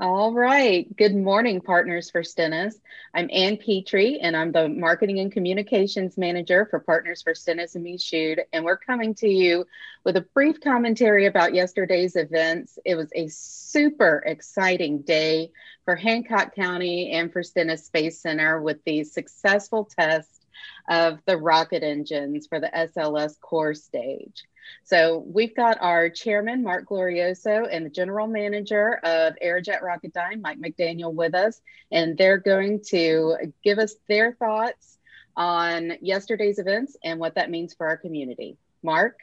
[0.00, 0.88] All right.
[0.96, 2.76] Good morning, Partners for Stennis.
[3.14, 7.84] I'm Ann Petrie, and I'm the Marketing and Communications Manager for Partners for Stennis and
[7.84, 8.40] Michoud.
[8.52, 9.66] And we're coming to you
[10.02, 12.78] with a brief commentary about yesterday's events.
[12.84, 15.52] It was a super exciting day
[15.84, 20.41] for Hancock County and for Stennis Space Center with the successful test
[20.88, 24.44] of the rocket engines for the SLS core stage.
[24.84, 30.58] So we've got our chairman, Mark Glorioso, and the general manager of Aerojet Rocketdyne, Mike
[30.60, 31.60] McDaniel, with us.
[31.90, 34.98] And they're going to give us their thoughts
[35.36, 38.56] on yesterday's events and what that means for our community.
[38.82, 39.18] Mark?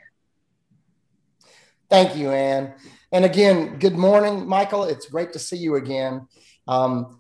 [1.90, 2.74] Thank you, Ann.
[3.12, 4.84] And again, good morning, Michael.
[4.84, 6.28] It's great to see you again.
[6.68, 7.20] Um,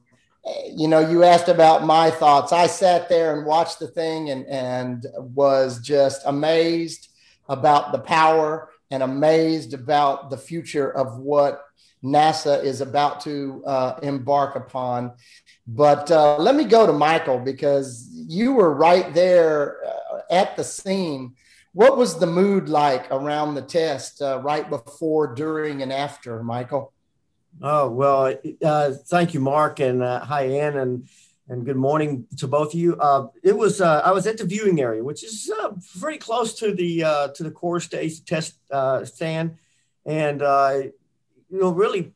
[0.75, 2.52] you know, you asked about my thoughts.
[2.52, 7.09] I sat there and watched the thing and, and was just amazed
[7.48, 11.63] about the power and amazed about the future of what
[12.03, 15.12] NASA is about to uh, embark upon.
[15.68, 20.63] But uh, let me go to Michael because you were right there uh, at the
[20.63, 21.35] scene.
[21.74, 26.93] What was the mood like around the test uh, right before, during, and after, Michael?
[27.62, 30.77] Oh, well, uh, thank you, Mark, and uh, hi, Ann.
[30.77, 31.10] And
[31.49, 32.96] and good morning to both of you.
[32.96, 36.54] Uh, it was uh, I was at the viewing area, which is uh, pretty close
[36.60, 38.55] to the uh, to the core stage test
[39.04, 39.57] stand,
[40.05, 42.13] and you know really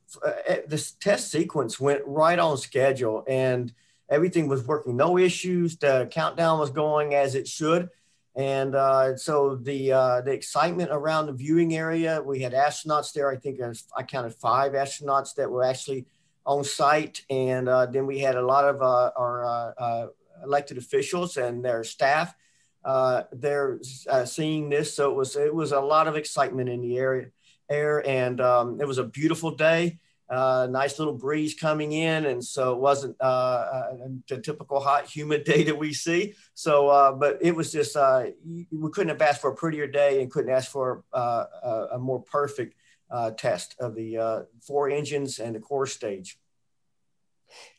[0.67, 3.73] this test sequence went right on schedule, and
[4.09, 5.75] everything was working, no issues.
[5.75, 7.89] The countdown was going as it should,
[8.35, 8.73] and
[9.19, 9.89] so the
[10.25, 12.21] the excitement around the viewing area.
[12.21, 13.29] We had astronauts there.
[13.29, 13.59] I think
[13.95, 16.05] I counted five astronauts that were actually
[16.45, 17.23] on site.
[17.29, 20.07] And uh, then we had a lot of uh, our uh, uh
[20.43, 22.35] elected officials and their staff
[22.83, 24.95] uh, there uh, seeing this.
[24.95, 27.27] So it was it was a lot of excitement in the area
[27.69, 29.99] air, and um, it was a beautiful day.
[30.29, 33.89] Nice little breeze coming in, and so it wasn't uh,
[34.27, 36.33] the typical hot, humid day that we see.
[36.53, 37.95] So, uh, but it was just
[38.35, 41.45] we couldn't have asked for a prettier day, and couldn't ask for a,
[41.93, 42.75] a more perfect
[43.13, 46.37] uh, test of the uh, four engines and the core stage.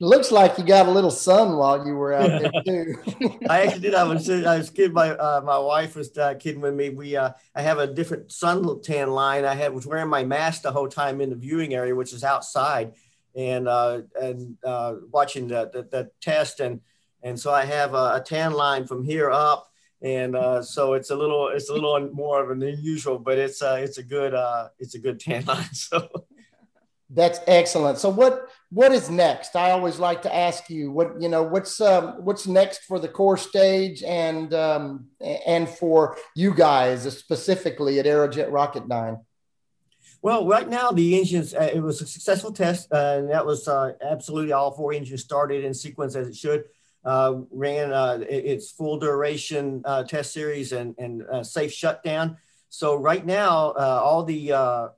[0.01, 3.39] It looks like you got a little sun while you were out there too.
[3.49, 3.95] I actually did.
[3.95, 4.93] I was I was kidding.
[4.93, 6.91] My uh, my wife was uh, kidding with me.
[6.91, 9.45] We uh, I have a different suntan line.
[9.45, 12.25] I had was wearing my mask the whole time in the viewing area, which is
[12.25, 12.93] outside,
[13.35, 16.81] and uh, and uh, watching the, the, the test and
[17.23, 19.71] and so I have a, a tan line from here up
[20.05, 23.63] and uh, so it's a little it's a little more of an unusual, but it's
[23.63, 25.65] uh, it's a good uh, it's a good tan line.
[25.73, 26.27] So
[27.15, 27.99] that's excellent.
[27.99, 29.55] So what what is next?
[29.55, 33.09] I always like to ask you what you know what's um, what's next for the
[33.09, 39.21] core stage and um, and for you guys specifically at Aerojet Rocketdyne.
[40.23, 43.69] Well, right now the engines uh, it was a successful test, uh, and that was
[43.69, 46.65] uh, absolutely all four engines started in sequence as it should
[47.05, 52.37] uh, ran uh, its full duration uh, test series and, and safe shutdown.
[52.77, 54.89] So right now, uh, all the uh,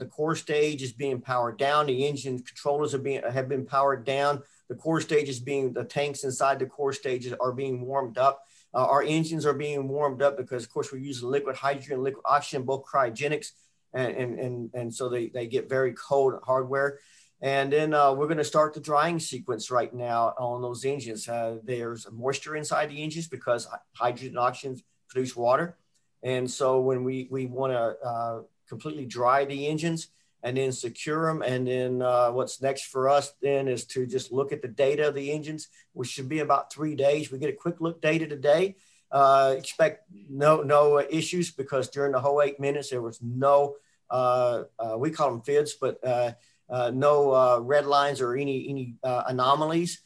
[0.00, 1.86] the core stage is being powered down.
[1.86, 4.42] The engine controllers are being have been powered down.
[4.68, 8.42] The core stage is being the tanks inside the core stages are being warmed up.
[8.74, 12.64] our engines are being warmed up because, of course, we're using liquid hydrogen, liquid oxygen,
[12.64, 13.52] both cryogenics,
[13.94, 16.98] and and and, and so they, they get very cold hardware.
[17.40, 21.28] And then uh, we're going to start the drying sequence right now on those engines.
[21.28, 25.76] Uh, there's moisture inside the engines because hydrogen and oxygen produce water.
[26.22, 30.08] And so when we, we want to uh, completely dry the engines
[30.42, 34.32] and then secure them, and then uh, what's next for us then is to just
[34.32, 37.30] look at the data of the engines, which should be about three days.
[37.30, 38.76] We get a quick look data today.
[39.12, 43.74] Uh, expect no no issues because during the whole eight minutes there was no
[44.08, 44.62] uh,
[44.96, 45.98] we call them FIDs, but
[46.70, 50.02] uh, no uh, red lines or any any uh, anomalies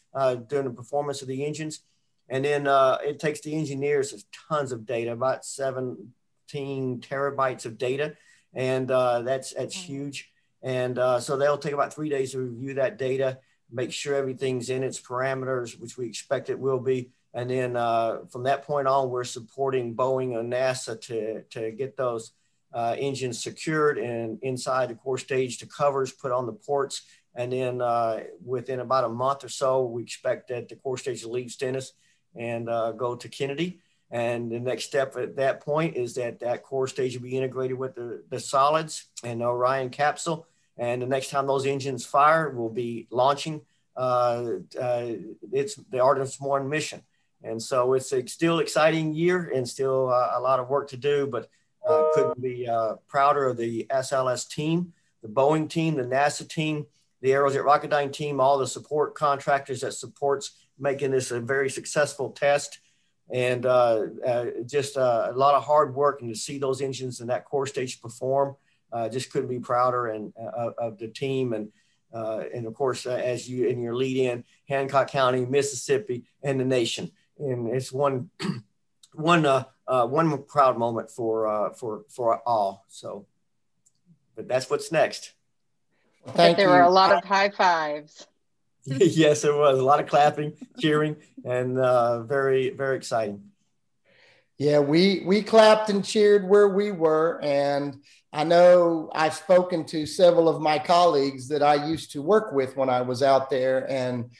[0.48, 1.80] during the performance of the engines.
[2.28, 2.66] And then
[3.04, 8.16] it takes the engineers tons of data, about 17 terabytes of data,
[8.54, 9.92] and that's that's mm-hmm.
[9.92, 10.32] huge.
[10.62, 13.38] And so they'll take about three days to review that data,
[13.70, 17.10] make sure everything's in its parameters, which we expect it will be.
[17.34, 21.96] And then uh, from that point on, we're supporting Boeing and NASA to, to get
[21.96, 22.30] those
[22.72, 27.02] uh, engines secured and inside the core stage, to covers put on the ports.
[27.34, 31.24] And then uh, within about a month or so, we expect that the core stage
[31.24, 31.92] leaves leave Stennis
[32.34, 33.80] and uh, go to Kennedy.
[34.10, 37.76] And the next step at that point is that that core stage will be integrated
[37.76, 40.46] with the, the solids and Orion capsule.
[40.76, 43.62] And the next time those engines fire, we'll be launching.
[43.96, 44.46] Uh,
[44.80, 45.06] uh,
[45.52, 47.02] it's the Artemis 1 mission.
[47.42, 50.96] And so it's a still exciting year and still uh, a lot of work to
[50.96, 51.48] do, but
[51.86, 54.92] uh, couldn't be uh, prouder of the SLS team,
[55.22, 56.86] the Boeing team, the NASA team,
[57.24, 62.32] the Aerojet Rocketdyne team, all the support contractors that supports making this a very successful
[62.32, 62.80] test.
[63.32, 67.22] And uh, uh, just uh, a lot of hard work and to see those engines
[67.22, 68.56] in that core stage perform,
[68.92, 71.54] uh, just couldn't be prouder and uh, of the team.
[71.54, 71.72] And
[72.12, 76.64] uh, and of course, as you in your lead in, Hancock County, Mississippi, and the
[76.66, 77.10] nation.
[77.38, 78.28] And it's one
[79.14, 79.44] one
[79.86, 82.84] one proud moment for for for all.
[82.88, 83.24] So,
[84.36, 85.32] but that's what's next.
[86.28, 86.72] Thank there you.
[86.72, 88.26] were a lot of high fives.
[88.86, 93.50] yes, there was a lot of clapping, cheering, and uh, very, very exciting.
[94.58, 98.00] Yeah, we we clapped and cheered where we were, and
[98.32, 102.76] I know I've spoken to several of my colleagues that I used to work with
[102.76, 104.30] when I was out there, and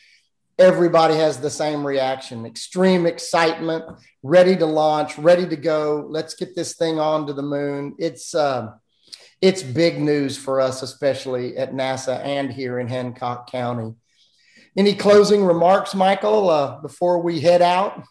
[0.59, 3.85] everybody has the same reaction: extreme excitement,
[4.23, 6.07] ready to launch, ready to go.
[6.09, 7.97] Let's get this thing on to the moon.
[7.99, 8.75] It's uh,
[9.41, 13.95] it's big news for us, especially at NASA and here in Hancock County.
[14.77, 18.05] Any closing remarks, Michael, uh, before we head out?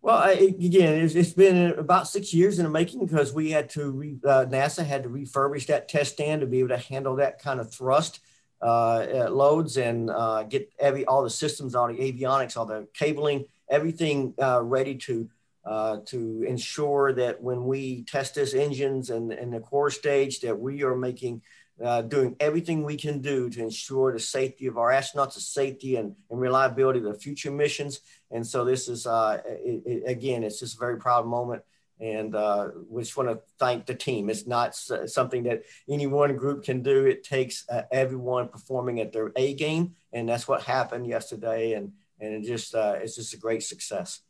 [0.00, 3.68] Well, I, again, it's, it's been about six years in the making because we had
[3.70, 7.16] to, re, uh, NASA had to refurbish that test stand to be able to handle
[7.16, 8.20] that kind of thrust
[8.62, 13.44] uh, loads and uh, get every all the systems, all the avionics, all the cabling,
[13.70, 15.28] everything uh, ready to
[15.68, 20.82] uh, to ensure that when we test this engines and, the core stage that we
[20.82, 21.42] are making
[21.84, 25.96] uh, doing everything we can do to ensure the safety of our astronauts, the safety
[25.96, 28.00] and, and reliability of the future missions.
[28.30, 31.62] And so this is, uh, it, it, again, it's just a very proud moment.
[32.00, 34.30] And uh, we just want to thank the team.
[34.30, 37.04] It's not something that any one group can do.
[37.04, 39.96] It takes uh, everyone performing at their A game.
[40.14, 41.74] And that's what happened yesterday.
[41.74, 44.20] And, and it just, it's just a great success.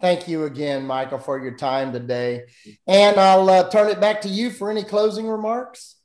[0.00, 2.44] Thank you again, Michael, for your time today.
[2.86, 5.96] And I'll uh, turn it back to you for any closing remarks.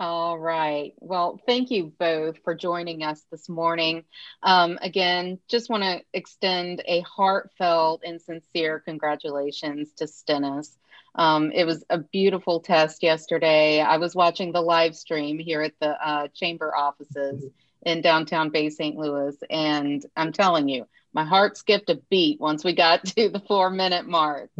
[0.00, 0.94] All right.
[0.98, 4.04] Well, thank you both for joining us this morning.
[4.42, 10.78] Um, again, just want to extend a heartfelt and sincere congratulations to Stennis.
[11.14, 13.80] Um, it was a beautiful test yesterday.
[13.80, 17.44] I was watching the live stream here at the uh, chamber offices
[17.82, 18.96] in downtown Bay St.
[18.96, 23.40] Louis, and I'm telling you, my heart skipped a beat once we got to the
[23.40, 24.50] four minute mark.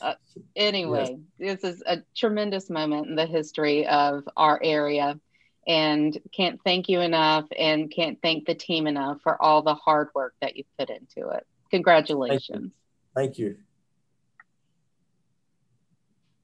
[0.00, 0.14] Uh,
[0.56, 1.60] anyway, yes.
[1.60, 5.18] this is a tremendous moment in the history of our area.
[5.66, 10.08] And can't thank you enough and can't thank the team enough for all the hard
[10.14, 11.46] work that you put into it.
[11.70, 12.72] Congratulations.
[13.14, 13.48] Thank you.
[13.48, 13.56] Thank you.